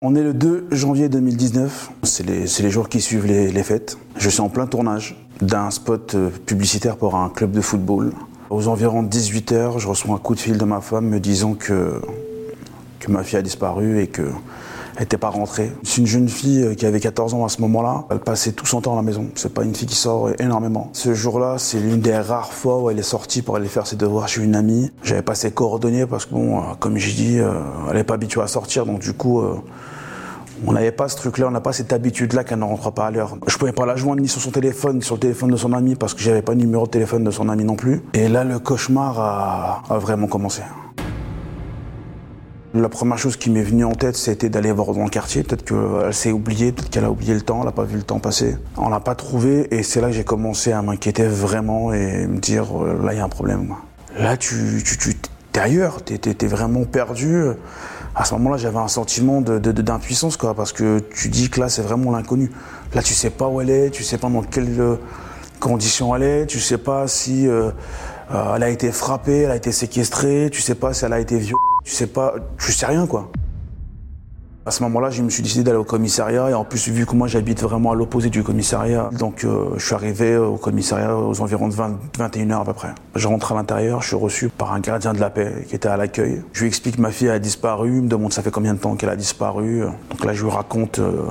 [0.00, 3.98] On est le 2 janvier 2019, c'est les, jours qui suivent les, fêtes.
[4.16, 8.12] Je suis en plein tournage d'un spot euh, publicitaire pour un club de football.
[8.48, 11.54] Aux environs de 18h, je reçois un coup de fil de ma femme me disant
[11.54, 12.00] que,
[13.08, 14.22] ma fille a disparu et que
[15.00, 15.72] n'était pas rentrée.
[15.82, 18.04] C'est une jeune fille euh, qui avait 14 ans à ce moment-là.
[18.10, 19.26] Elle passait tout son temps à la maison.
[19.34, 20.90] C'est pas une fille qui sort énormément.
[20.92, 23.96] Ce jour-là, c'est l'une des rares fois où elle est sortie pour aller faire ses
[23.96, 24.90] devoirs chez une amie.
[25.02, 27.52] J'avais pas ses coordonnées parce que bon, euh, comme j'ai dit, euh,
[27.88, 29.42] elle n'est pas habituée à sortir, donc du coup.
[30.66, 33.10] On n'avait pas ce truc-là, on n'a pas cette habitude-là qu'elle ne rentre pas à
[33.12, 33.36] l'heure.
[33.46, 35.72] Je pouvais pas la joindre ni sur son téléphone, ni sur le téléphone de son
[35.72, 38.02] ami parce que j'avais pas le numéro de téléphone de son ami non plus.
[38.12, 40.62] Et là, le cauchemar a vraiment commencé.
[42.78, 45.42] La première chose qui m'est venue en tête, c'était d'aller voir dans le quartier.
[45.42, 48.04] Peut-être qu'elle s'est oubliée, peut-être qu'elle a oublié le temps, elle n'a pas vu le
[48.04, 48.56] temps passer.
[48.76, 52.38] On l'a pas trouvé et c'est là que j'ai commencé à m'inquiéter vraiment et me
[52.38, 53.74] dire euh, là il y a un problème.
[54.16, 57.46] Là tu, tu, tu es ailleurs, tu es, vraiment perdu.
[58.14, 61.68] À ce moment-là, j'avais un sentiment d'impuissance de, quoi, parce que tu dis que là
[61.68, 62.52] c'est vraiment l'inconnu.
[62.94, 64.94] Là tu sais pas où elle est, tu sais pas dans quelles euh,
[65.58, 67.72] conditions elle est, tu sais pas si euh,
[68.54, 71.38] elle a été frappée, elle a été séquestrée, tu sais pas si elle a été
[71.38, 73.30] violée tu sais pas, tu sais rien quoi.
[74.66, 77.16] À ce moment-là, je me suis décidé d'aller au commissariat et en plus, vu que
[77.16, 81.40] moi j'habite vraiment à l'opposé du commissariat, donc euh, je suis arrivé au commissariat aux
[81.40, 82.90] environs de 21h à peu près.
[83.14, 85.88] Je rentre à l'intérieur, je suis reçu par un gardien de la paix qui était
[85.88, 86.42] à l'accueil.
[86.52, 88.78] Je lui explique que ma fille a disparu, il me demande ça fait combien de
[88.78, 89.84] temps qu'elle a disparu?
[90.10, 91.22] Donc là, je lui raconte euh,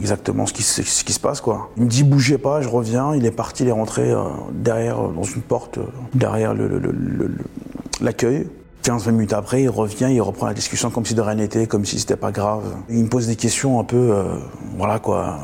[0.00, 1.70] exactement ce qui, se passe quoi.
[1.76, 3.14] Il me dit bougez pas, je reviens.
[3.14, 5.78] Il est parti, il est rentré euh, derrière, dans une porte,
[6.12, 6.52] derrière
[8.00, 8.48] l'accueil.
[8.82, 11.84] 15 minutes après, il revient, il reprend la discussion comme si de rien n'était, comme
[11.84, 12.62] si c'était pas grave.
[12.88, 14.24] Il me pose des questions un peu, euh,
[14.78, 15.38] voilà quoi.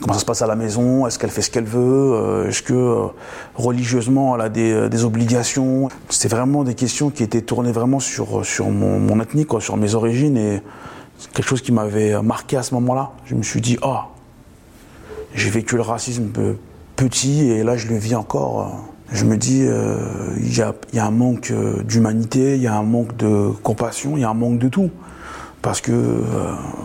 [0.00, 1.06] Comment ça se passe à la maison?
[1.06, 1.80] Est-ce qu'elle fait ce qu'elle veut?
[2.14, 3.06] Euh, Est-ce que euh,
[3.56, 5.88] religieusement elle a des, obligations?
[6.08, 9.94] C'était vraiment des questions qui étaient tournées vraiment sur sur mon, ethnie, quoi, sur mes
[9.94, 10.62] origines et
[11.34, 13.10] quelque chose qui m'avait marqué à ce moment-là.
[13.24, 14.06] Je me suis dit, ah,
[15.34, 16.30] j'ai vécu le racisme
[16.94, 18.88] petit et là je le vis encore.
[19.10, 19.96] Je me dis, euh,
[20.36, 23.50] il y, a, y, a, un manque euh, d'humanité, il y a un manque de
[23.62, 24.90] compassion, il y a un manque de tout.
[25.62, 26.22] Parce que euh,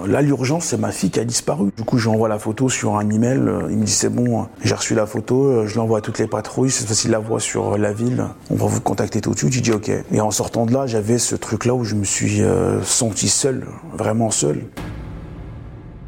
[0.07, 1.71] là, l'urgence, c'est ma fille qui a disparu.
[1.75, 3.41] Du coup, j'envoie la photo sur un email.
[3.69, 6.71] Il me dit, c'est bon, j'ai reçu la photo, je l'envoie à toutes les patrouilles.
[6.71, 8.25] Cette fois-ci, la voit sur la ville.
[8.49, 9.51] On va vous contacter tout de suite.
[9.51, 9.91] J'ai dit, OK.
[10.11, 12.41] Et en sortant de là, j'avais ce truc-là où je me suis
[12.83, 14.63] senti seul, vraiment seul.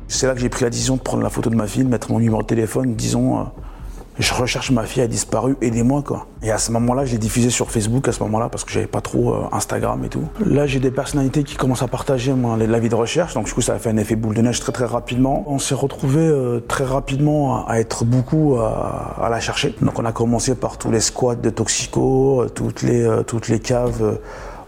[0.07, 1.89] C'est là que j'ai pris la décision de prendre la photo de ma fille, de
[1.89, 3.45] mettre mon numéro de téléphone, disons,
[4.17, 6.27] je recherche ma fille, a disparu, aidez-moi quoi.
[6.41, 9.01] Et à ce moment-là, j'ai diffusé sur Facebook à ce moment-là parce que j'avais pas
[9.01, 10.23] trop euh, Instagram et tout.
[10.45, 13.53] Là, j'ai des personnalités qui commencent à partager moi, la vie de recherche, donc du
[13.53, 15.43] coup, ça a fait un effet boule de neige très très rapidement.
[15.47, 19.75] On s'est retrouvé euh, très rapidement à, être beaucoup à, la chercher.
[19.81, 24.19] Donc on a commencé par tous les squats de toxico, euh, les toutes les caves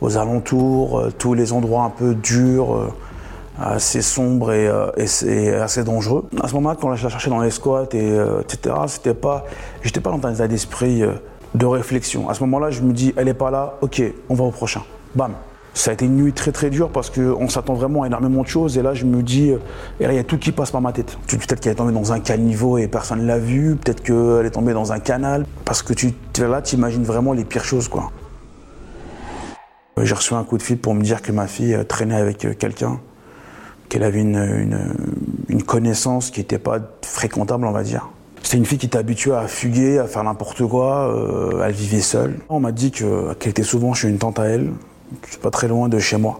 [0.01, 2.91] aux alentours, tous les endroits un peu durs
[3.59, 6.27] assez sombre et, euh, assez dangereux.
[6.41, 9.45] À ce moment-là, quand je la cherchais dans les squats, et, euh, etc., c'était pas,
[9.81, 11.13] j'étais pas dans un état d'esprit euh,
[11.55, 12.29] de réflexion.
[12.29, 14.81] À ce moment-là, je me dis, elle est pas là, ok, on va au prochain.
[15.15, 15.33] Bam.
[15.73, 18.47] Ça a été une nuit très très dure parce qu'on s'attend vraiment à énormément de
[18.47, 19.53] choses et là je me dis,
[19.99, 21.15] il y a tout qui passe par ma tête.
[21.27, 24.49] Peut-être qu'elle est tombée dans un caniveau et personne ne l'a vu, peut-être qu'elle est
[24.49, 28.09] tombée dans un canal, parce que tu là, tu imagines vraiment les pires choses quoi.
[30.01, 32.99] J'ai reçu un coup de fil pour me dire que ma fille traînait avec quelqu'un
[33.89, 34.95] qu'elle avait une,
[35.49, 38.09] une, connaissance qui n'était pas fréquentable, on va dire.
[38.43, 41.09] C'était une fille qui était habituée à fuguer, à faire n'importe quoi.
[41.09, 42.39] Euh, elle vivait seule.
[42.49, 44.71] On m'a dit qu'elle était souvent chez une tante à elle,
[45.41, 46.39] pas très loin de chez moi.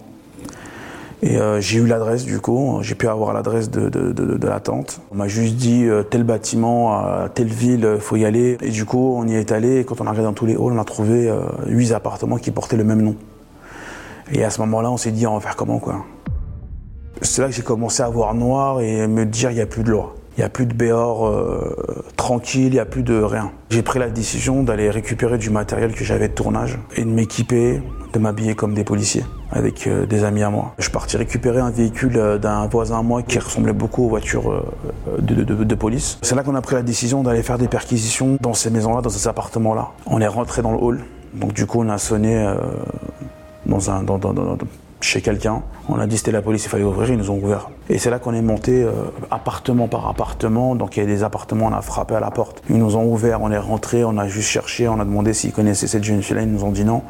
[1.20, 4.60] Et euh, j'ai eu l'adresse du coup, j'ai pu avoir l'adresse de, de, de, la
[4.60, 5.00] tante.
[5.10, 8.56] On m'a juste dit euh, tel bâtiment, à telle ville, faut y aller.
[8.62, 10.54] Et du coup, on y est allé et quand on a regardé dans tous les
[10.54, 11.30] halls, on a trouvé
[11.66, 13.16] huit appartements qui portaient le même nom.
[14.32, 16.04] Et à ce moment-là, on s'est dit on va faire comment quoi?
[17.22, 19.82] C'est là que j'ai commencé à voir noir et me dire il n'y a plus
[19.82, 20.14] de loi.
[20.38, 23.50] Il n'y a plus de béor euh, tranquille, il n'y a plus de rien.
[23.70, 27.82] J'ai pris la décision d'aller récupérer du matériel que j'avais de tournage et de m'équiper,
[28.12, 30.74] de m'habiller comme des policiers avec euh, des amis à moi.
[30.78, 34.08] Je suis parti récupérer un véhicule euh, d'un voisin à moi qui ressemblait beaucoup aux
[34.10, 34.64] voitures
[35.18, 36.20] de, police.
[36.22, 39.10] C'est là qu'on a pris la décision d'aller faire des perquisitions dans ces maisons-là, dans
[39.10, 39.88] ces appartements-là.
[40.06, 41.00] On est rentré dans le hall.
[41.34, 42.48] Donc du coup, on a sonné
[43.66, 44.04] dans un,
[45.00, 45.62] chez quelqu'un.
[45.88, 47.70] On a dit c'était la police, il fallait ouvrir, ils nous ont ouvert.
[47.88, 48.92] Et c'est là qu'on est monté euh,
[49.30, 50.74] appartement par appartement.
[50.74, 52.62] Donc il y a des appartements, on a frappé à la porte.
[52.68, 55.52] Ils nous ont ouvert, on est rentré, on a juste cherché, on a demandé s'ils
[55.52, 57.02] connaissaient cette jeune fille-là, ils nous ont dit non.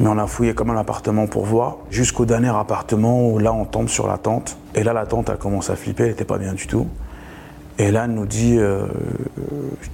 [0.00, 3.64] Mais on a fouillé comme un appartement pour voir, jusqu'au dernier appartement où là on
[3.64, 4.56] tombe sur la tente.
[4.74, 6.86] Et là la tente a commencé à flipper, elle n'était pas bien du tout.
[7.80, 8.86] Et là, elle nous dit euh,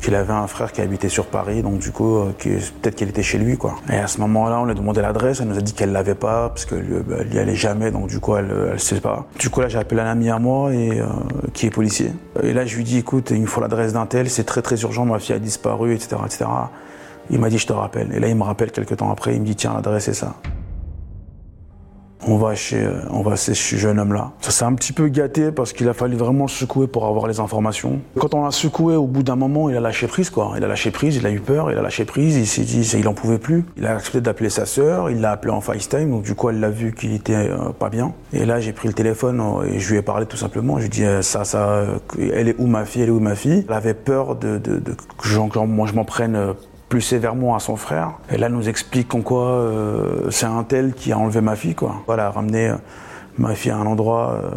[0.00, 3.22] qu'il avait un frère qui habitait sur Paris, donc du coup, euh, peut-être qu'elle était
[3.22, 3.74] chez lui, quoi.
[3.92, 6.14] Et à ce moment-là, on lui a demandé l'adresse, elle nous a dit qu'elle l'avait
[6.14, 9.26] pas, parce qu'elle bah, n'y allait jamais, donc du coup, elle ne sait pas.
[9.38, 11.04] Du coup, là, j'ai appelé un ami à moi, euh,
[11.52, 12.10] qui est policier.
[12.42, 14.80] Et là, je lui dis, écoute, il me faut l'adresse d'un tel, c'est très très
[14.80, 16.46] urgent, ma fille a disparu, etc., etc.
[17.28, 18.14] Il m'a dit, je te rappelle.
[18.14, 20.36] Et là, il me rappelle quelques temps après, il me dit, tiens, l'adresse, c'est ça
[22.26, 24.32] on va chez, on va chez ce jeune homme-là.
[24.40, 27.26] Ça s'est un petit peu gâté parce qu'il a fallu vraiment le secouer pour avoir
[27.26, 28.00] les informations.
[28.18, 30.54] Quand on l'a secoué, au bout d'un moment, il a lâché prise, quoi.
[30.56, 32.80] Il a lâché prise, il a eu peur, il a lâché prise, il s'est dit,
[32.96, 33.64] il en pouvait plus.
[33.76, 36.60] Il a accepté d'appeler sa sœur, il l'a appelé en FaceTime, donc du coup, elle
[36.60, 38.12] l'a vu qu'il était euh, pas bien.
[38.32, 40.76] Et là, j'ai pris le téléphone euh, et je lui ai parlé tout simplement.
[40.76, 41.84] Je lui ai dit, euh, ça, ça,
[42.18, 43.64] elle est où ma fille, elle est où ma fille?
[43.68, 44.60] Elle avait peur de
[45.24, 46.54] que moi je m'en prenne
[46.88, 48.12] plus sévèrement à son frère.
[48.30, 51.74] Et là, nous explique en quoi euh, c'est un tel qui a enlevé ma fille,
[51.74, 52.02] quoi.
[52.06, 52.76] Voilà, ramené euh,
[53.38, 54.50] ma fille à un endroit euh,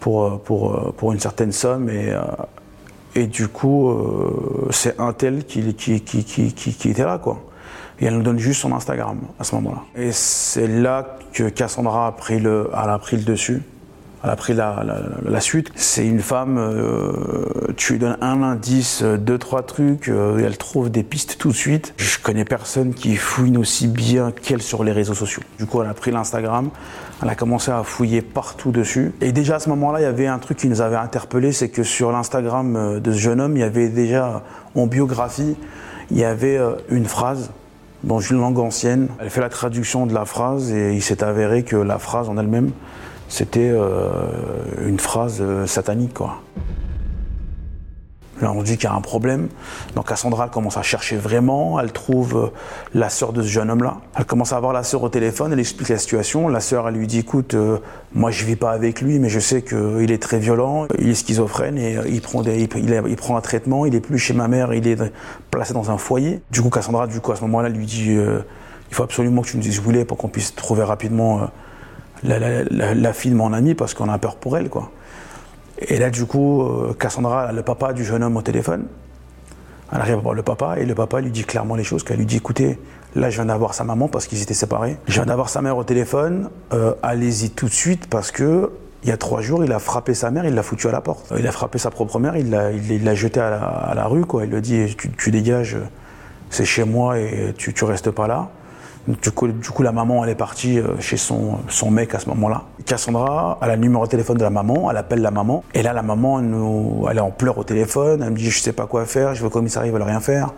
[0.00, 2.14] pour, pour, pour une certaine somme et,
[3.14, 3.92] et du coup,
[4.70, 7.40] c'est un tel qui, qui, qui, qui, était là, quoi.
[7.98, 9.82] Et elle nous donne juste son Instagram à ce moment-là.
[9.96, 13.62] Et c'est là que Cassandra a pris le, a pris le dessus
[14.26, 15.70] elle a pris la, suite.
[15.76, 20.90] C'est une femme, euh, tu lui donnes un indice, deux, trois trucs, euh, elle trouve
[20.90, 21.94] des pistes tout de suite.
[21.96, 25.44] Je connais personne qui fouine aussi bien qu'elle sur les réseaux sociaux.
[25.58, 26.70] Du coup, elle a pris l'Instagram,
[27.22, 29.12] elle a commencé à fouiller partout dessus.
[29.20, 31.68] Et déjà à ce moment-là, il y avait un truc qui nous avait interpellé, c'est
[31.68, 34.42] que sur l'Instagram euh, de ce jeune homme, il y avait déjà
[34.74, 35.56] en biographie,
[36.10, 36.58] il y avait
[36.88, 37.50] une phrase
[38.02, 39.06] dans une langue ancienne.
[39.20, 42.38] Elle fait la traduction de la phrase et il s'est avéré que la phrase en
[42.38, 42.72] elle-même,
[43.28, 44.08] c'était euh,
[44.86, 46.42] une phrase euh, satanique, quoi.
[48.42, 49.48] Là, on dit qu'il y a un problème.
[49.94, 51.80] Donc Cassandra, commence à chercher vraiment.
[51.80, 52.46] Elle trouve euh,
[52.92, 53.96] la sœur de ce jeune homme-là.
[54.14, 55.54] Elle commence à avoir la sœur au téléphone.
[55.54, 56.46] Elle explique la situation.
[56.48, 57.56] La sœur, elle lui dit "Écoute,
[58.12, 60.86] moi, je vis pas avec lui, mais je sais qu'il est très violent.
[60.98, 63.86] Il est schizophrène et il prend il, prend un traitement.
[63.86, 64.74] Il est plus chez ma mère.
[64.74, 65.00] Il est
[65.50, 68.94] placé dans un foyer." Du coup, Cassandra, du coup, à ce moment-là, lui dit "Il
[68.94, 71.48] faut absolument que tu nous dises où il est pour qu'on puisse trouver rapidement."
[72.22, 74.90] La, fille de mon ami parce qu'on a peur pour elle, quoi.
[75.78, 78.86] Et là, du coup, euh, Cassandra, le papa du jeune homme au téléphone,
[79.92, 82.02] elle arrive à voir le papa et le papa lui dit clairement les choses.
[82.02, 82.78] Qu'elle lui dit, écoutez,
[83.14, 84.96] là, je viens d'avoir sa maman parce qu'ils étaient séparés.
[85.06, 86.50] Je viens d'avoir sa mère au téléphone.
[86.72, 88.70] Euh, allez-y tout de suite parce que
[89.02, 91.00] il y a trois jours, il a frappé sa mère, il l'a foutu à la
[91.00, 91.32] porte.
[91.38, 94.44] Il a frappé sa propre mère, il l'a, il, jeté à la, rue, quoi.
[94.44, 95.76] Il lui dit, tu, dégages,
[96.50, 98.48] c'est chez moi et tu, tu restes pas là.
[99.08, 102.18] Du coup, du coup, la maman, elle est partie euh, chez son, son mec à
[102.18, 102.64] ce moment-là.
[102.84, 105.62] Cassandra, elle a le numéro de téléphone de la maman, elle appelle la maman.
[105.74, 106.40] Et là, la maman,
[107.08, 108.22] elle, est en pleurs au téléphone.
[108.24, 110.18] Elle me dit, je sais pas quoi faire, je veux au commissariat, ils veulent rien
[110.18, 110.54] faire.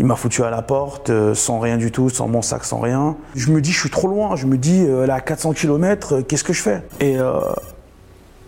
[0.00, 2.80] Il m'a foutu à la porte, euh, sans rien du tout, sans mon sac, sans
[2.80, 3.16] rien.
[3.36, 4.34] Je me dis, je suis trop loin.
[4.34, 6.82] Je me dis, euh, elle est à 400 km, qu'est-ce que je fais?
[6.98, 7.16] Et,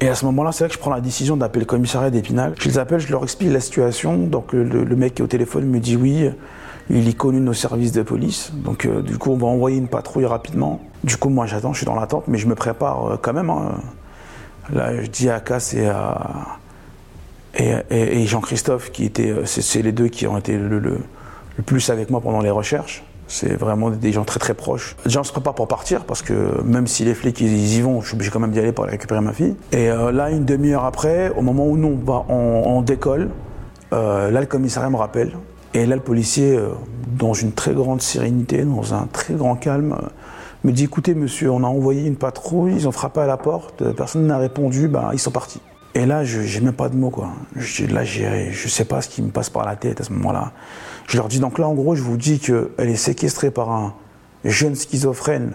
[0.00, 2.54] et à ce moment-là, c'est là que je prends la décision d'appeler le commissariat d'Épinal.
[2.58, 4.16] Je les appelle, je leur explique la situation.
[4.16, 6.30] Donc le, le mec qui est au téléphone me dit oui.
[6.88, 8.52] Il est connu de nos services de police.
[8.54, 10.80] Donc, euh, du coup, on va envoyer une patrouille rapidement.
[11.02, 13.50] Du coup, moi, j'attends, je suis dans l'attente, mais je me prépare euh, quand même.
[13.50, 13.80] Hein.
[14.72, 16.58] Là, je dis à Cass et à.
[17.58, 19.30] Et, Jean-Christophe, qui étaient.
[19.30, 20.98] Euh, c'est les deux qui ont été le,
[21.64, 23.02] plus avec moi pendant les recherches.
[23.28, 24.94] C'est vraiment des gens très très proches.
[25.04, 28.00] Déjà, on se prépare pour partir parce que même si les flics ils, y vont,
[28.00, 29.56] je suis obligé quand même d'y aller pour récupérer ma fille.
[29.72, 33.30] Et là, une demi-heure après, au moment où nous on, on, décolle,
[33.90, 35.32] là le commissariat me rappelle
[35.74, 36.70] et là, le policier, euh,
[37.18, 40.06] dans une très grande sérénité, dans un très grand calme, euh,
[40.64, 43.82] me dit écoutez, monsieur, on a envoyé une patrouille, ils ont frappé à la porte,
[43.82, 45.60] euh, personne n'a répondu, bah, ils sont partis.
[45.94, 47.30] Et là, je n'ai même pas de mots, quoi.
[47.54, 50.52] là, je ne sais pas ce qui me passe par la tête à ce moment-là.
[51.06, 53.94] Je leur dis donc là, en gros, je vous dis qu'elle est séquestrée par un
[54.44, 55.52] jeune schizophrène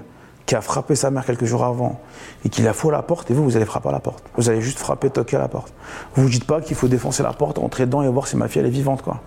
[0.48, 2.00] qui a frappé sa mère quelques jours avant
[2.44, 4.24] et qui la fout à la porte, et vous, vous allez frapper à la porte.
[4.36, 5.74] Vous allez juste frapper, toquer à la porte.
[6.15, 8.48] Vous ne dites pas qu'il faut défoncer la porte, entrer dedans et voir si ma
[8.48, 9.22] fille est vivante, quoi.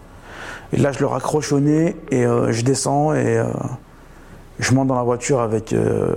[0.73, 3.47] Et là, je le raccroche au nez et euh, je descends et euh,
[4.59, 6.15] je monte dans la voiture avec euh,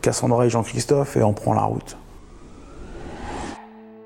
[0.00, 1.96] Cassandra et Jean-Christophe et on prend la route.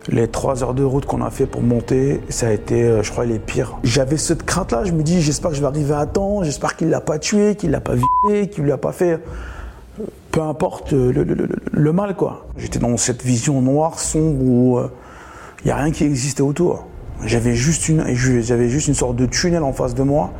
[0.09, 3.25] Les trois heures de route qu'on a fait pour monter, ça a été, je crois,
[3.25, 3.79] les pires.
[3.85, 6.91] J'avais cette crainte-là, je me dis, j'espère que je vais arriver à temps, j'espère qu'il
[6.91, 9.21] l'a pas tué, qu'il l'a pas violé, qu'il lui a pas fait,
[10.31, 12.47] peu importe le, mal, quoi.
[12.59, 14.79] J'étais dans cette vision noire, sombre, où
[15.65, 16.85] il n'y a rien qui existait autour.
[17.23, 20.33] J'avais juste, une, sorte de tunnel en face de moi,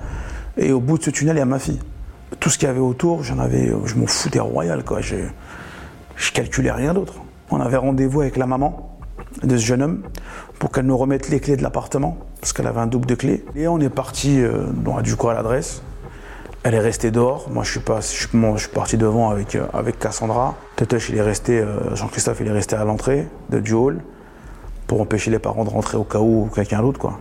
[0.57, 1.81] et au bout de ce tunnel, il y a ma fille.
[2.41, 5.01] Tout ce qu'il y avait autour, j'en avais, je m'en foutais royal, quoi.
[5.01, 5.17] Je,
[6.17, 7.15] je calculais rien d'autre.
[7.51, 8.99] On avait rendez-vous avec la maman
[9.43, 10.03] de ce jeune homme
[10.59, 13.45] pour qu'elle nous remette les clés de l'appartement, parce qu'elle avait un double de clés.
[13.55, 14.67] Et on est parti, euh,
[15.03, 15.83] du coup, à l'adresse.
[16.63, 17.51] Elle est restée dehors.
[17.51, 20.55] Moi, je suis, parti devant avec, avec Cassandra.
[20.77, 24.01] Tetush, il est resté, euh, Jean-Christophe, il est resté à l'entrée du hall
[24.95, 27.19] pour empêcher les parents de rentrer au cas où quelqu'un d'autre, quoi.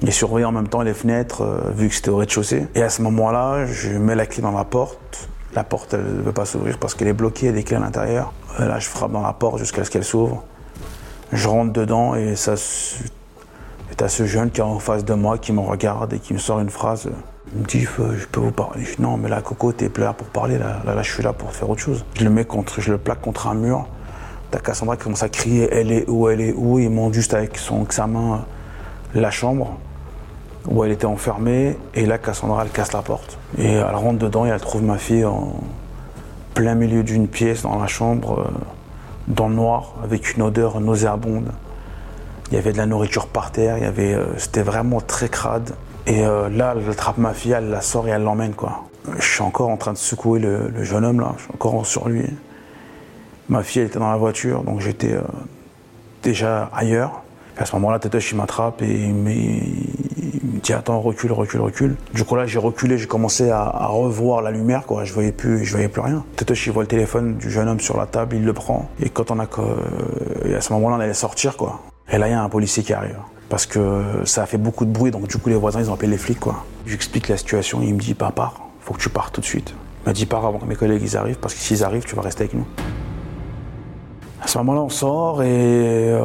[0.00, 2.68] Et surveiller en même temps les fenêtres, euh, vu que c'était au rez-de-chaussée.
[2.74, 5.28] Et à ce moment-là, je mets la clé dans la porte.
[5.54, 7.64] La porte, elle ne veut pas s'ouvrir parce qu'elle est bloquée, il y a des
[7.64, 8.32] clés à l'intérieur.
[8.58, 10.42] Là, je frappe dans la porte jusqu'à ce qu'elle s'ouvre.
[11.32, 15.36] Je rentre dedans et ça, c'est à ce jeune qui est en face de moi
[15.36, 17.10] qui me regarde et qui me sort une phrase.
[17.54, 18.86] Il me dit, je peux vous parler.
[18.86, 20.56] Je dis, non, mais là, Coco, t'es là pour parler.
[20.56, 22.06] Là, là, je suis là pour faire autre chose.
[22.14, 23.86] Je le mets contre, je le plaque contre un mur.
[24.50, 26.78] T'as Cassandra commence à crier, elle est où, elle est où.
[26.78, 28.44] Il monte juste avec son, sa main
[29.14, 29.76] la chambre
[30.68, 31.76] où elle était enfermée.
[31.94, 33.38] Et là, Cassandra, elle casse la porte.
[33.58, 35.54] Et elle rentre dedans et elle trouve ma fille en
[36.54, 38.50] plein milieu d'une pièce dans la chambre, euh,
[39.28, 41.50] dans le noir, avec une odeur nauséabonde.
[42.50, 45.28] Il y avait de la nourriture par terre, il y avait, euh, c'était vraiment très
[45.28, 45.72] crade.
[46.06, 48.54] Et euh, là, elle attrape ma fille, elle la sort et elle l'emmène.
[49.18, 52.08] Je suis encore en train de secouer le, jeune homme là, je suis encore sur
[52.08, 52.24] lui.
[53.48, 55.16] Ma fille elle était dans la voiture, donc j'étais
[56.22, 57.22] déjà ailleurs.
[57.56, 61.96] à ce moment-là, Tétoche il m'attrape et il me, dit attends, recule, recule, recule.
[62.12, 65.04] Du coup là, j'ai reculé, j'ai commencé à, revoir la lumière, quoi.
[65.04, 66.24] Je voyais plus, je voyais plus rien.
[66.36, 68.88] Tétoche il voit le téléphone du jeune homme sur la table, il le prend.
[69.00, 69.46] Et quand on a,
[70.44, 71.80] et à ce moment-là, on allait sortir, quoi.
[72.10, 73.16] Et là, il y a un policier qui arrive.
[73.48, 75.94] Parce que ça a fait beaucoup de bruit, donc du coup, les voisins, ils ont
[75.94, 76.64] appelé les flics, quoi.
[76.84, 79.72] J'explique la situation, il me dit, pas pars, faut que tu partes tout de suite.
[80.04, 82.16] Il m'a dit, pars avant que mes collègues ils arrivent, parce que s'ils arrivent, tu
[82.16, 82.66] vas rester avec nous.
[84.42, 86.20] À ce moment-là, on sort et euh,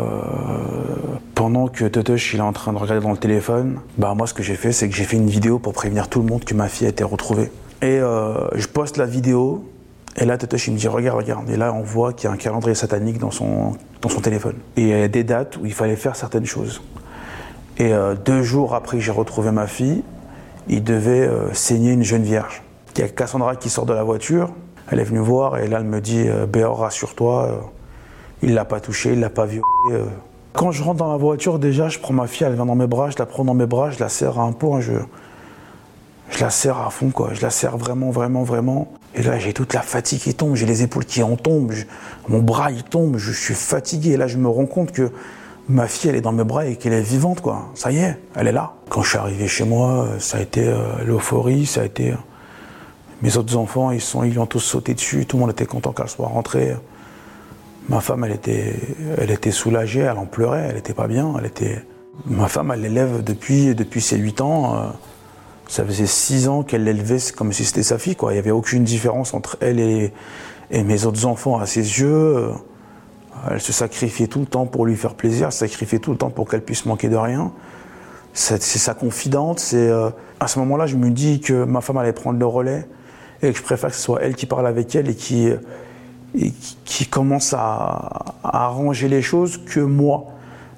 [1.33, 4.33] pendant que Totosh il est en train de regarder dans le téléphone, bah moi ce
[4.33, 6.53] que j'ai fait, c'est que j'ai fait une vidéo pour prévenir tout le monde que
[6.53, 7.51] ma fille a été retrouvée.
[7.81, 9.65] Et euh, je poste la vidéo
[10.17, 11.49] et là Totosh il me dit regarde, regarde.
[11.49, 14.55] Et là on voit qu'il y a un calendrier satanique dans son, dans son téléphone.
[14.75, 16.81] Et il y a des dates où il fallait faire certaines choses.
[17.77, 20.03] Et euh, deux jours après que j'ai retrouvé ma fille,
[20.67, 22.61] il devait saigner une jeune vierge.
[22.95, 24.51] Il y a Cassandra qui sort de la voiture,
[24.91, 27.71] elle est venue voir et là elle me dit Béor, rassure-toi
[28.43, 29.63] il l'a pas touché, il l'a pas violé.
[29.91, 30.05] Euh.
[30.53, 32.87] Quand je rentre dans la voiture, déjà, je prends ma fille, elle vient dans mes
[32.87, 34.93] bras, je la prends dans mes bras, je la serre à un point, je,
[36.29, 37.29] je la serre à fond, quoi.
[37.33, 38.91] Je la serre vraiment, vraiment, vraiment.
[39.15, 41.73] Et là, j'ai toute la fatigue qui tombe, j'ai les épaules qui en tombent,
[42.27, 44.11] mon bras il tombe, je suis fatigué.
[44.11, 45.11] Et là, je me rends compte que
[45.69, 47.69] ma fille, elle est dans mes bras et qu'elle est vivante, quoi.
[47.75, 48.73] Ça y est, elle est là.
[48.89, 52.11] Quand je suis arrivé chez moi, ça a été euh, l'euphorie, ça a été.
[52.11, 52.15] Euh,
[53.21, 55.91] mes autres enfants, ils, sont, ils ont tous sauté dessus, tout le monde était content
[55.91, 56.75] qu'elle soit rentrée.
[57.91, 58.73] Ma femme, elle était,
[59.17, 61.33] elle était soulagée, elle en pleurait, elle n'était pas bien.
[61.37, 61.85] Elle était...
[62.25, 64.75] Ma femme, elle l'élève depuis, depuis ses 8 ans.
[64.75, 64.87] Euh,
[65.67, 68.15] ça faisait 6 ans qu'elle l'élevait comme si c'était sa fille.
[68.21, 70.13] Il n'y avait aucune différence entre elle et,
[70.69, 72.51] et, mes autres enfants à ses yeux.
[73.49, 76.17] Elle se sacrifiait tout le temps pour lui faire plaisir, elle se sacrifiait tout le
[76.17, 77.51] temps pour qu'elle puisse manquer de rien.
[78.31, 79.59] C'est sa confidente.
[79.59, 82.87] C'est euh, à ce moment-là, je me dis que ma femme allait prendre le relais
[83.41, 85.51] et que je préfère que ce soit elle qui parle avec elle et qui
[86.35, 86.51] et
[86.85, 90.25] qui, commence à, arranger les choses que moi.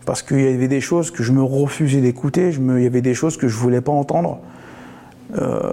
[0.06, 3.14] Parce qu'il y avait des choses que je me refusais d'écouter, il y avait des
[3.14, 4.40] choses que je ne voulais pas entendre,
[5.38, 5.72] euh,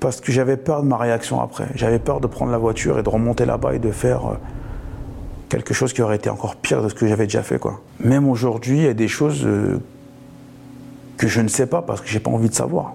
[0.00, 1.66] parce que j'avais peur de ma réaction après.
[1.74, 4.34] J'avais peur de prendre la voiture et de remonter là-bas et de faire euh,
[5.48, 7.60] quelque chose qui aurait été encore pire de ce que j'avais déjà fait.
[8.00, 9.78] Même aujourd'hui, il y a des choses euh,
[11.18, 12.94] que je ne sais pas parce que j'ai pas envie de savoir.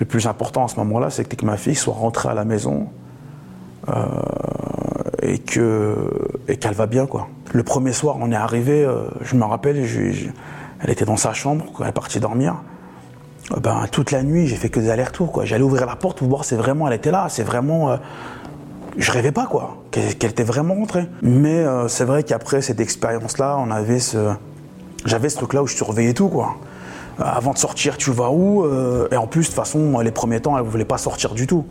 [0.00, 2.88] Le plus important à ce moment-là, c'est que ma fille soit rentrée à la maison
[5.26, 5.94] et que
[6.48, 7.28] et qu'elle va bien quoi.
[7.52, 9.84] Le premier soir, on est arrivé, euh, je me rappelle,
[10.80, 12.56] elle était dans sa chambre, elle est partie dormir.
[13.52, 15.44] Euh, ben, toute la nuit, j'ai fait que des allers-retours quoi.
[15.44, 17.96] J'allais ouvrir la porte pour voir si vraiment elle était là, c'est vraiment euh,
[18.96, 21.06] je rêvais pas quoi, qu'elle était vraiment rentrée.
[21.20, 24.32] Mais c'est vrai qu'après cette expérience-là, on avait ce
[25.04, 26.56] j'avais ce truc-là où je surveillais tout quoi.
[27.18, 28.64] Avant de sortir, tu vas où
[29.10, 31.46] Et en plus, de toute façon, les premiers temps, elle ne voulait pas sortir du
[31.46, 31.66] tout.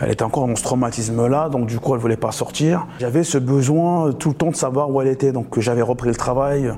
[0.00, 2.86] Elle était encore dans ce traumatisme-là, donc du coup, elle ne voulait pas sortir.
[3.00, 6.14] J'avais ce besoin tout le temps de savoir où elle était, donc j'avais repris le
[6.14, 6.72] travail.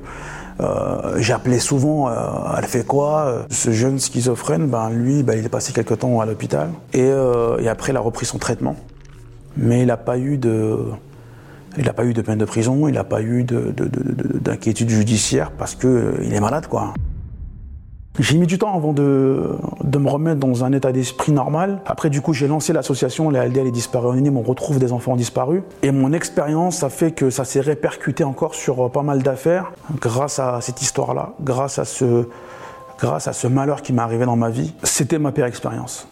[0.59, 2.13] Euh, J'appelais souvent, euh,
[2.57, 6.25] elle fait quoi Ce jeune schizophrène, ben, lui, ben, il est passé quelques temps à
[6.25, 6.69] l'hôpital.
[6.93, 8.75] Et, euh, après, il a repris son traitement.
[9.57, 10.77] Mais il n'a pas eu de...
[11.77, 15.73] Il n'a pas eu de peine de prison, il n'a pas eu d'inquiétude judiciaire parce
[15.73, 16.93] qu'il euh, est malade, quoi.
[18.19, 21.81] J'ai mis du temps avant de, de, me remettre dans un état d'esprit normal.
[21.87, 25.15] Après, du coup, j'ai lancé l'association Les LDL et disparus anonymes, on retrouve des enfants
[25.15, 25.63] disparus.
[25.81, 30.37] Et mon expérience a fait que ça s'est répercuté encore sur pas mal d'affaires grâce
[30.37, 32.27] à cette histoire-là, grâce à ce,
[32.99, 34.73] grâce à ce malheur qui m'est arrivé dans ma vie.
[34.83, 36.07] C'était ma pire expérience.